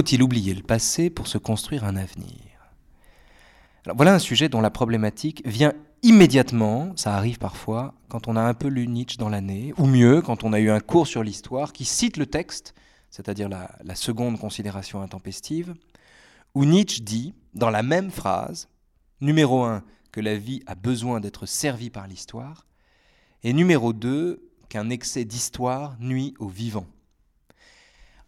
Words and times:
Faut-il 0.00 0.22
oublier 0.22 0.54
le 0.54 0.62
passé 0.62 1.10
pour 1.10 1.26
se 1.26 1.36
construire 1.36 1.84
un 1.84 1.94
avenir? 1.94 2.72
Voilà 3.94 4.14
un 4.14 4.18
sujet 4.18 4.48
dont 4.48 4.62
la 4.62 4.70
problématique 4.70 5.42
vient 5.44 5.74
immédiatement, 6.02 6.94
ça 6.96 7.14
arrive 7.16 7.36
parfois, 7.36 7.92
quand 8.08 8.26
on 8.26 8.34
a 8.34 8.40
un 8.40 8.54
peu 8.54 8.68
lu 8.68 8.88
Nietzsche 8.88 9.18
dans 9.18 9.28
l'année, 9.28 9.74
ou 9.76 9.84
mieux, 9.84 10.22
quand 10.22 10.42
on 10.42 10.54
a 10.54 10.58
eu 10.58 10.70
un 10.70 10.80
cours 10.80 11.06
sur 11.06 11.22
l'histoire 11.22 11.74
qui 11.74 11.84
cite 11.84 12.16
le 12.16 12.24
texte, 12.24 12.72
c'est-à-dire 13.10 13.50
la, 13.50 13.72
la 13.84 13.94
seconde 13.94 14.38
considération 14.38 15.02
intempestive, 15.02 15.74
où 16.54 16.64
Nietzsche 16.64 17.02
dit, 17.02 17.34
dans 17.52 17.68
la 17.68 17.82
même 17.82 18.10
phrase, 18.10 18.68
numéro 19.20 19.64
1, 19.64 19.84
que 20.12 20.22
la 20.22 20.38
vie 20.38 20.62
a 20.66 20.76
besoin 20.76 21.20
d'être 21.20 21.44
servie 21.44 21.90
par 21.90 22.06
l'histoire, 22.06 22.64
et 23.42 23.52
numéro 23.52 23.92
2, 23.92 24.48
qu'un 24.70 24.88
excès 24.88 25.26
d'histoire 25.26 25.94
nuit 26.00 26.32
au 26.38 26.48
vivant. 26.48 26.86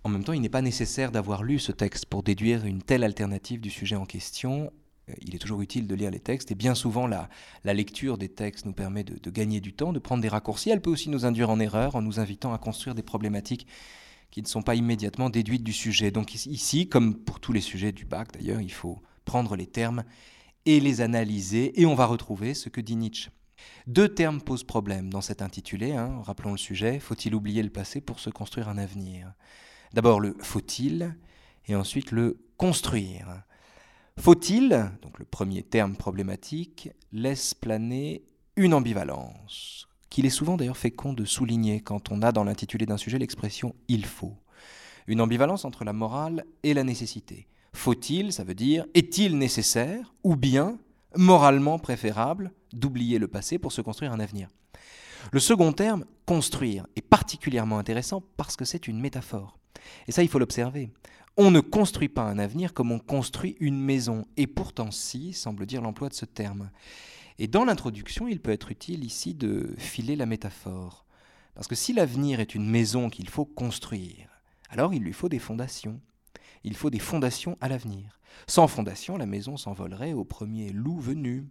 En 0.05 0.09
même 0.09 0.25
temps, 0.25 0.32
il 0.32 0.41
n'est 0.41 0.48
pas 0.48 0.62
nécessaire 0.62 1.12
d'avoir 1.12 1.43
lu 1.43 1.59
ce 1.59 1.73
texte 1.73 2.07
pour 2.07 2.23
déduire 2.23 2.66
une 2.66 2.82
telle 2.82 3.05
alternative 3.05 3.60
du 3.60 3.70
sujet 3.70 3.97
en 3.97 4.05
question. 4.05 4.73
Euh, 5.09 5.15
Il 5.20 5.34
est 5.34 5.38
toujours 5.38 5.60
utile 5.62 5.87
de 5.87 5.95
lire 5.95 6.10
les 6.10 6.20
textes, 6.20 6.51
et 6.51 6.55
bien 6.55 6.74
souvent 6.74 7.06
la, 7.06 7.29
lecture 7.65 8.19
des 8.19 8.29
textes 8.29 8.66
nous 8.66 8.73
permet 8.73 9.05
de, 9.05 9.19
de 9.19 9.30
gagner 9.30 9.60
du 9.60 9.73
temps, 9.73 9.93
de 9.93 9.98
prendre 9.98 10.23
des 10.23 10.29
raccourcis. 10.29 10.70
Elle 10.70 10.80
peut 10.80 10.91
aussi 10.91 11.09
nous 11.09 11.24
induire 11.24 11.51
en 11.51 11.60
erreur 11.60 11.95
en 11.95 12.02
nous 12.02 12.19
invitant 12.19 12.52
à 12.52 12.59
construire 12.59 12.95
des 12.95 13.02
problématiques 13.02 13.66
qui 14.33 14.43
ne 14.43 14.48
sont 14.48 14.62
pas 14.62 14.74
immédiatement 14.74 15.30
déduites 15.30 15.62
du 15.62 15.73
sujet. 15.73 16.10
Donc 16.10 16.34
ici, 16.34 16.88
comme 16.88 17.15
pour 17.15 17.38
tous 17.38 17.52
les 17.52 17.60
sujets 17.60 17.93
du 17.93 18.05
bac 18.05 18.32
d'ailleurs, 18.32 18.60
il 18.60 18.73
faut 18.73 19.01
prendre 19.24 19.55
les 19.55 19.66
termes 19.66 20.02
et 20.65 20.80
les 20.80 21.01
analyser, 21.01 21.80
et 21.80 21.87
on 21.87 21.95
va 21.95 22.07
retrouver 22.07 22.55
ce 22.55 22.69
que 22.69 22.80
dit 22.80 22.96
Nietzsche. 22.96 23.30
Deux 23.87 24.09
termes 24.09 24.41
posent 24.41 24.65
problème 24.65 25.10
dans 25.10 25.21
cet 25.21 25.43
intitulé, 25.43 25.93
hein, 25.93 26.21
rappelons 26.24 26.52
le 26.52 26.59
sujet, 26.59 26.98
faut-il 26.98 27.34
oublier 27.34 27.62
le 27.62 27.71
passé 27.71 28.01
pour 28.01 28.21
se 28.21 28.30
construire 28.30 28.69
un 28.69 28.79
avenir? 28.79 29.32
D'abord 29.95 30.20
le 30.20 30.34
faut-il, 30.41 31.14
et 31.66 31.74
ensuite 31.74 32.10
le 32.10 32.38
construire. 32.56 33.42
Faut-il, 34.18 34.91
donc 35.02 35.18
le 35.18 35.24
premier 35.24 35.62
terme 35.62 35.96
problématique, 35.96 36.90
laisse 37.12 37.54
planer 37.54 38.24
une 38.57 38.74
ambivalence, 38.74 39.88
qu'il 40.10 40.26
est 40.26 40.30
souvent 40.30 40.57
d'ailleurs 40.57 40.76
fécond 40.76 41.13
de 41.13 41.24
souligner 41.24 41.80
quand 41.80 42.10
on 42.10 42.23
a 42.23 42.32
dans 42.32 42.45
l'intitulé 42.45 42.87
d'un 42.87 42.96
sujet 42.96 43.18
l'expression 43.18 43.74
il 43.88 44.04
faut. 44.04 44.37
Une 45.07 45.20
ambivalence 45.20 45.65
entre 45.65 45.85
la 45.85 45.93
morale 45.93 46.45
et 46.63 46.74
la 46.74 46.85
nécessité. 46.85 47.48
Faut-il, 47.73 48.32
ça 48.32 48.45
veut 48.45 48.54
dire 48.54 48.87
est-il 48.95 49.38
nécessaire 49.38 50.15
ou 50.23 50.37
bien 50.37 50.79
moralement 51.16 51.79
préférable 51.79 52.52
d'oublier 52.73 53.18
le 53.18 53.29
passé 53.29 53.59
pour 53.59 53.73
se 53.73 53.80
construire 53.80 54.13
un 54.13 54.20
avenir? 54.20 54.48
Le 55.32 55.40
second 55.40 55.73
terme, 55.73 56.04
construire, 56.26 56.87
est 56.96 57.02
particulièrement 57.02 57.79
intéressant 57.79 58.23
parce 58.37 58.57
que 58.57 58.65
c'est 58.65 58.88
une 58.88 59.01
métaphore. 59.01 59.59
Et 60.07 60.12
ça, 60.12 60.23
il 60.23 60.29
faut 60.29 60.38
l'observer. 60.38 60.90
On 61.37 61.51
ne 61.51 61.60
construit 61.60 62.09
pas 62.09 62.24
un 62.24 62.38
avenir 62.38 62.74
comme 62.74 62.93
on 62.93 62.98
construit 62.98 63.57
une 63.59 63.80
maison, 63.80 64.26
et 64.37 64.47
pourtant 64.47 64.91
si, 64.91 65.32
semble 65.32 65.65
dire 65.65 65.81
l'emploi 65.81 66.09
de 66.09 66.15
ce 66.15 66.26
terme. 66.26 66.71
Et 67.38 67.47
dans 67.48 67.65
l'introduction, 67.65 68.28
il 68.28 68.41
peut 68.41 68.50
être 68.50 68.70
utile 68.70 69.04
ici 69.04 69.34
de 69.34 69.75
filer 69.78 70.16
la 70.16 70.26
métaphore. 70.26 71.06
Parce 71.54 71.69
que 71.69 71.75
si 71.75 71.93
l'avenir 71.93 72.41
est 72.41 72.54
une 72.54 72.69
maison 72.69 73.09
qu'il 73.09 73.28
faut 73.28 73.44
construire, 73.44 74.28
alors 74.69 74.94
il 74.94 75.03
lui 75.03 75.12
faut 75.12 75.28
des 75.28 75.38
fondations. 75.38 76.00
Il 76.65 76.76
faut 76.76 76.91
des 76.91 76.98
fondations 76.98 77.56
à 77.60 77.69
l'avenir. 77.69 78.19
Sans 78.47 78.69
fondation, 78.69 79.16
la 79.16 79.26
maison 79.26 79.56
s'envolerait 79.56 80.12
au 80.12 80.25
premier 80.25 80.70
loup 80.70 80.98
venu. 80.98 81.47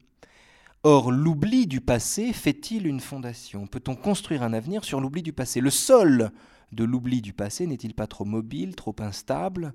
Or, 0.83 1.11
l'oubli 1.11 1.67
du 1.67 1.81
passé 1.81 2.33
fait-il 2.33 2.87
une 2.87 2.99
fondation? 2.99 3.67
Peut-on 3.67 3.95
construire 3.95 4.41
un 4.41 4.53
avenir 4.53 4.83
sur 4.83 4.99
l'oubli 4.99 5.21
du 5.21 5.33
passé? 5.33 5.61
Le 5.61 5.69
sol 5.69 6.31
de 6.71 6.83
l'oubli 6.83 7.21
du 7.21 7.33
passé 7.33 7.67
n'est-il 7.67 7.93
pas 7.93 8.07
trop 8.07 8.25
mobile, 8.25 8.75
trop 8.75 8.95
instable 8.99 9.73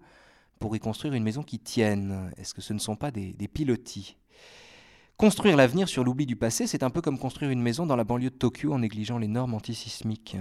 pour 0.59 0.75
y 0.75 0.79
construire 0.79 1.15
une 1.15 1.23
maison 1.23 1.43
qui 1.43 1.59
tienne? 1.59 2.33
Est-ce 2.37 2.55
que 2.55 2.63
ce 2.63 2.73
ne 2.73 2.79
sont 2.79 2.97
pas 2.97 3.11
des, 3.11 3.35
pilotis? 3.53 4.17
Construire 5.17 5.57
l'avenir 5.57 5.89
sur 5.89 6.05
l'oubli 6.05 6.27
du 6.27 6.37
passé, 6.37 6.67
c'est 6.67 6.83
un 6.83 6.91
peu 6.91 7.01
comme 7.01 7.19
construire 7.19 7.51
une 7.51 7.63
maison 7.63 7.87
dans 7.87 7.97
la 7.97 8.05
banlieue 8.05 8.31
de 8.31 8.35
Tokyo 8.35 8.73
en 8.73 8.81
négligeant 8.81 9.19
les 9.19 9.29
normes 9.29 9.55
antisismiques. 9.55 10.37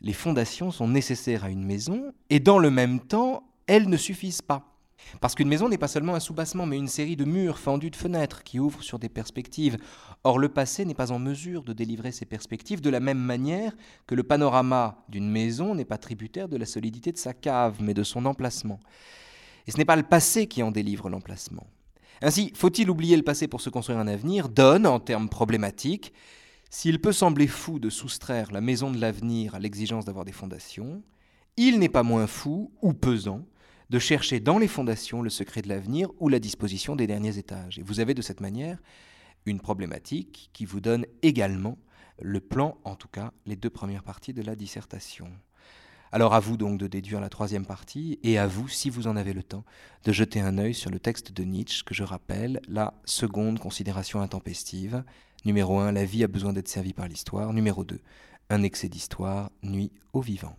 Les 0.00 0.12
fondations 0.12 0.72
sont 0.72 0.88
nécessaires 0.88 1.44
à 1.44 1.50
une 1.50 1.64
maison, 1.64 2.12
et 2.28 2.40
dans 2.40 2.58
le 2.58 2.70
même 2.70 2.98
temps, 3.00 3.44
elles 3.68 3.88
ne 3.88 3.96
suffisent 3.96 4.42
pas. 4.42 4.71
Parce 5.20 5.34
qu'une 5.34 5.48
maison 5.48 5.68
n'est 5.68 5.78
pas 5.78 5.88
seulement 5.88 6.14
un 6.14 6.20
soubassement, 6.20 6.66
mais 6.66 6.76
une 6.76 6.88
série 6.88 7.16
de 7.16 7.24
murs 7.24 7.58
fendus 7.58 7.90
de 7.90 7.96
fenêtres 7.96 8.42
qui 8.42 8.58
ouvrent 8.58 8.82
sur 8.82 8.98
des 8.98 9.08
perspectives. 9.08 9.76
Or, 10.24 10.38
le 10.38 10.48
passé 10.48 10.84
n'est 10.84 10.94
pas 10.94 11.12
en 11.12 11.18
mesure 11.18 11.62
de 11.62 11.72
délivrer 11.72 12.12
ces 12.12 12.24
perspectives 12.24 12.80
de 12.80 12.90
la 12.90 13.00
même 13.00 13.18
manière 13.18 13.76
que 14.06 14.14
le 14.14 14.22
panorama 14.22 15.04
d'une 15.08 15.30
maison 15.30 15.74
n'est 15.74 15.84
pas 15.84 15.98
tributaire 15.98 16.48
de 16.48 16.56
la 16.56 16.66
solidité 16.66 17.12
de 17.12 17.18
sa 17.18 17.34
cave, 17.34 17.76
mais 17.80 17.94
de 17.94 18.02
son 18.02 18.24
emplacement. 18.26 18.80
Et 19.66 19.70
ce 19.70 19.78
n'est 19.78 19.84
pas 19.84 19.96
le 19.96 20.02
passé 20.02 20.46
qui 20.46 20.62
en 20.62 20.70
délivre 20.70 21.08
l'emplacement. 21.08 21.66
Ainsi, 22.20 22.52
faut-il 22.54 22.88
oublier 22.88 23.16
le 23.16 23.22
passé 23.22 23.48
pour 23.48 23.60
se 23.60 23.70
construire 23.70 23.98
un 23.98 24.06
avenir? 24.06 24.48
Donne, 24.48 24.86
en 24.86 25.00
termes 25.00 25.28
problématiques, 25.28 26.12
s'il 26.70 27.00
peut 27.00 27.12
sembler 27.12 27.48
fou 27.48 27.78
de 27.78 27.90
soustraire 27.90 28.50
la 28.52 28.60
maison 28.60 28.90
de 28.90 28.98
l'avenir 28.98 29.54
à 29.54 29.58
l'exigence 29.58 30.04
d'avoir 30.04 30.24
des 30.24 30.32
fondations, 30.32 31.02
il 31.56 31.78
n'est 31.78 31.88
pas 31.88 32.02
moins 32.02 32.26
fou 32.26 32.72
ou 32.80 32.94
pesant 32.94 33.44
de 33.92 33.98
chercher 33.98 34.40
dans 34.40 34.56
les 34.56 34.68
fondations 34.68 35.20
le 35.20 35.28
secret 35.28 35.60
de 35.60 35.68
l'avenir 35.68 36.08
ou 36.18 36.30
la 36.30 36.38
disposition 36.38 36.96
des 36.96 37.06
derniers 37.06 37.36
étages. 37.36 37.78
Et 37.78 37.82
vous 37.82 38.00
avez 38.00 38.14
de 38.14 38.22
cette 38.22 38.40
manière 38.40 38.78
une 39.44 39.60
problématique 39.60 40.48
qui 40.54 40.64
vous 40.64 40.80
donne 40.80 41.04
également 41.20 41.76
le 42.18 42.40
plan, 42.40 42.78
en 42.84 42.96
tout 42.96 43.08
cas 43.08 43.34
les 43.44 43.54
deux 43.54 43.68
premières 43.68 44.02
parties 44.02 44.32
de 44.32 44.40
la 44.40 44.56
dissertation. 44.56 45.28
Alors 46.10 46.32
à 46.32 46.40
vous 46.40 46.56
donc 46.56 46.78
de 46.78 46.86
déduire 46.86 47.20
la 47.20 47.28
troisième 47.28 47.66
partie, 47.66 48.18
et 48.22 48.38
à 48.38 48.46
vous, 48.46 48.66
si 48.66 48.88
vous 48.88 49.08
en 49.08 49.16
avez 49.16 49.34
le 49.34 49.42
temps, 49.42 49.64
de 50.04 50.12
jeter 50.12 50.40
un 50.40 50.56
œil 50.56 50.72
sur 50.72 50.90
le 50.90 50.98
texte 50.98 51.30
de 51.30 51.42
Nietzsche, 51.42 51.84
que 51.84 51.94
je 51.94 52.02
rappelle, 52.02 52.62
la 52.68 52.94
seconde 53.04 53.58
considération 53.58 54.22
intempestive. 54.22 55.04
Numéro 55.44 55.80
1, 55.80 55.92
la 55.92 56.06
vie 56.06 56.24
a 56.24 56.28
besoin 56.28 56.54
d'être 56.54 56.68
servie 56.68 56.94
par 56.94 57.08
l'histoire. 57.08 57.52
Numéro 57.52 57.84
2, 57.84 58.00
un 58.48 58.62
excès 58.62 58.88
d'histoire 58.88 59.50
nuit 59.62 59.92
au 60.14 60.22
vivant. 60.22 60.56